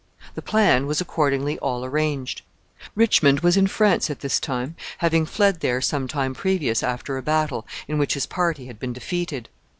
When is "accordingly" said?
0.99-1.59